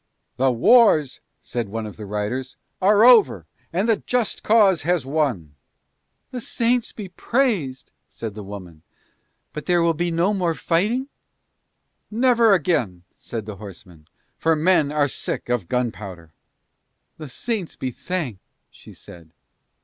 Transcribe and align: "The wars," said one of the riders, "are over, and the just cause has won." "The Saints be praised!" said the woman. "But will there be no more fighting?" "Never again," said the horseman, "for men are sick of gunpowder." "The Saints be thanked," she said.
"The 0.37 0.51
wars," 0.51 1.21
said 1.43 1.69
one 1.69 1.85
of 1.85 1.95
the 1.95 2.07
riders, 2.07 2.57
"are 2.81 3.03
over, 3.05 3.45
and 3.71 3.87
the 3.87 3.97
just 3.97 4.41
cause 4.41 4.81
has 4.81 5.05
won." 5.05 5.53
"The 6.31 6.41
Saints 6.41 6.91
be 6.91 7.09
praised!" 7.09 7.91
said 8.07 8.33
the 8.33 8.41
woman. 8.41 8.81
"But 9.53 9.67
will 9.67 9.83
there 9.93 9.93
be 9.93 10.09
no 10.09 10.33
more 10.33 10.55
fighting?" 10.55 11.07
"Never 12.09 12.51
again," 12.55 13.03
said 13.19 13.45
the 13.45 13.57
horseman, 13.57 14.07
"for 14.39 14.55
men 14.55 14.91
are 14.91 15.07
sick 15.07 15.49
of 15.49 15.67
gunpowder." 15.69 16.33
"The 17.19 17.29
Saints 17.29 17.75
be 17.75 17.91
thanked," 17.91 18.41
she 18.71 18.93
said. 18.93 19.33